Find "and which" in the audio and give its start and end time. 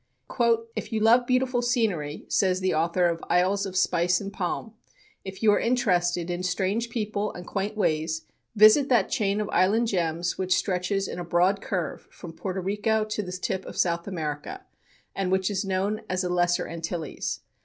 15.15-15.51